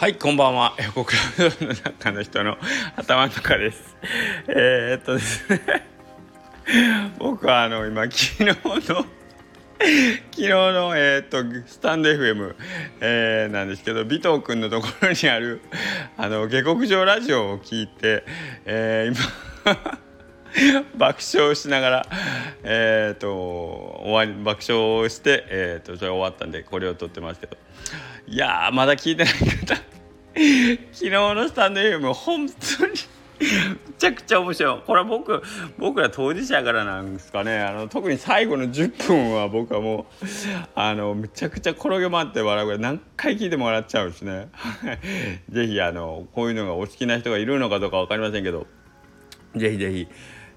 [0.00, 0.74] はいこんばんは。
[0.82, 2.56] 横クラブの中の人の
[2.96, 3.94] 頭の中です。
[4.48, 5.60] えー、っとですね。
[7.18, 9.04] 僕はあの今昨日の 昨
[10.32, 12.54] 日の、えー、っとスタンド FM、
[13.02, 15.60] えー、なんですけど尾藤君のところにある
[16.16, 18.24] あの下克上ラジオを聞いて、
[18.64, 19.14] えー、
[19.66, 19.99] 今
[20.96, 22.06] 爆笑しながら、
[22.62, 27.56] えーと、終わり爆笑して、えーと、とそれ終わったんでこれを撮ってますけど。
[28.26, 29.74] いやまだ聞いてない方。
[30.92, 32.92] 昨日のスタンド FM 本当に
[33.40, 33.46] め
[33.98, 34.82] ちゃくちゃ面白い。
[34.86, 35.42] これは僕
[35.78, 37.58] 僕ら当事者からなんですかね。
[37.58, 40.24] あの特に最後の10分は僕はもう
[40.74, 44.48] あのめちゃくちゃ転げ回って笑うぐらい何回聞いても笑っちゃうしね。
[45.50, 48.66] 是非あのこういうのがお好きな人がいるのかどうか分かりませんけど
[49.56, 50.08] 是非是非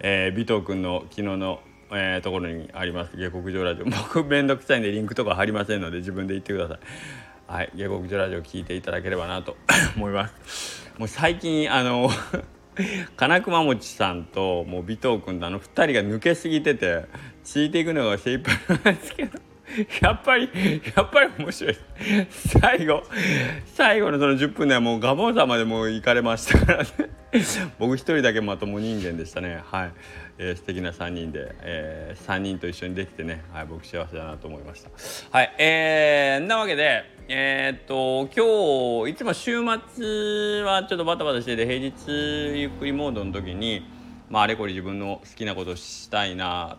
[0.00, 1.60] えー、尾藤君の昨日の
[1.92, 3.84] えー、ところにあります下克上ラジオ。
[3.90, 6.78] 僕めんどくさいんでリンクとか貼りませんので自分で言ってください。
[7.48, 9.56] はい、下克上ラジオ聞いていただければなと
[9.96, 10.88] 思います。
[10.98, 12.08] もう最近あの
[13.16, 17.06] 金熊餅さんともう尾藤君とあの2人が抜けすぎてて
[17.42, 19.38] ついていくのが精一杯なんですけど
[20.00, 20.48] やっぱり
[20.96, 21.76] やっぱり面白い。
[22.28, 23.02] 最後
[23.66, 27.19] 最後のその10分ではもうガモンさんまでもう行かれましたからね。
[27.78, 29.60] 僕一人だけまとも人間でしたね。
[29.70, 29.90] はい、
[30.38, 34.90] えー、素敵な3人で、えー、3人と一緒にできてね、はい、僕幸せだなと思いました。
[35.30, 39.60] はいえー、なわけでえー、っと今日いつも週
[39.94, 43.86] 末はちょっとバタバタしてて平日ゆっくりモードの時に
[44.28, 46.78] まああれこれ自分の好きなことしたいな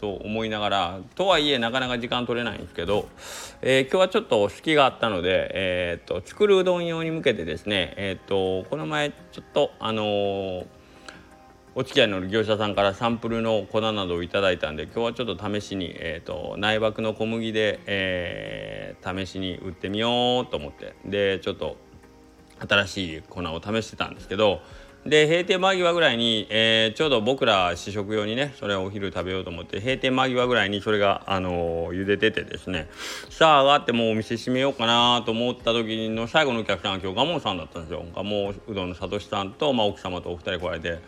[0.00, 3.06] と思いながらとはいえなかなか時間取れないんですけど、
[3.60, 10.66] えー、今日はちょっと隙があったので、えー、と作るうどん用に向けてですね、えー、とこの前ちょっとあのー、
[11.74, 21.76] お付き合いの業者さんからサンプルの粉などをいただいたんで今日はちょっと試しに、えーと、内爆の小麦で、えー、試しに売ってみようと思ってでちょっと
[22.66, 24.62] 新しい粉を試してたんですけど
[25.06, 32.86] で閉店間際ぐらいに、えー、ちょうど僕ら試食用にねそれをお昼食べようと思って閉店間際ぐらいにそれが、あのー、茹でててですね。
[33.30, 38.04] さあ上がってもうお店閉めようかなと思った時の最後のお客さんが今日ガモンさんだったんですよ。
[38.14, 40.98] ガモうどんのさとしさんと、まあ、奥様とお二人来られて。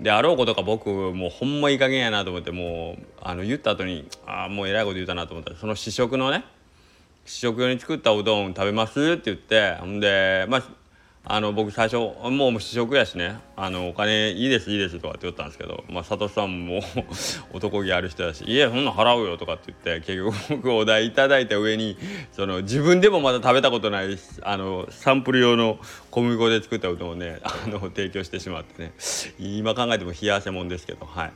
[0.00, 5.50] であろうことか僕もうほんまいい加減やなと思ってもうあの言った後にああもうえらいこと言うたなと思った。
[5.50, 6.44] らその試食のね
[7.24, 10.79] 試食用に作ったうどん食べますって言ってほんでまあ
[11.32, 11.96] あの僕最初
[12.28, 16.80] もう試食やしねあのお金いいですいいですとかって言ったんですけど、まあ、佐藤さんも
[17.54, 21.96] 男気ある人だし「いえそんな払うよ」とかって言って結局僕お題いただいた上に
[22.32, 25.78] その自分でもまだ食べたことないあのサンプル用の
[26.10, 28.92] 小麦粉で作ったうどんをね あの提供してしまってね
[29.38, 31.32] 今考えても冷や汗もんですけどはい。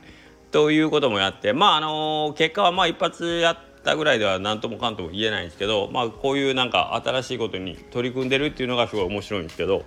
[0.51, 9.85] ということもやってまああの結果はまあ一発やってたぐらいでは何ともかんとも言えないんですけど、まあ、こういうなんか新しいことに取り組んでるっていうのがすごい面白いんですけど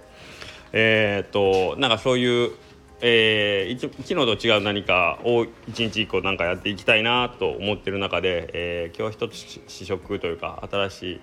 [0.73, 2.53] えー、っとなんかそういう、
[3.01, 11.21] えー、昨日と違う何かを一日一個なんかやっていきたいなと思ってる中で、えー、今日一つ試食というか新しい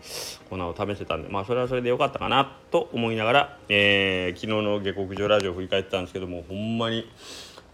[0.49, 7.09] 粉を試せたんでまあそれはそれでよかったかなと思いながら、えー、昨日の下克上ラジオを振り返ってたんですけどもほんまに。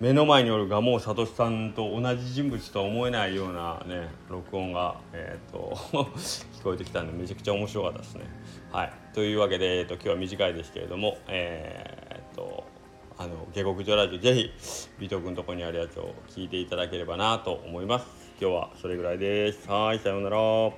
[0.01, 5.75] 目の前におる蒲生聡さんと同じ人物とは思えないようなね録音が、えーと、
[6.17, 8.23] 聞こえてきたんでめちゃくちゃ面白かったですね。
[8.71, 12.63] はい、というわけで、えーと、今日は短いですけれども、えーと、
[13.19, 14.49] あの下克上ラジオぜひ
[15.05, 18.07] 尾藤君とこにあるやつを聞いていただければなと思います。
[18.41, 19.69] 今日はそれぐらいです。
[19.69, 20.71] はいさようなら。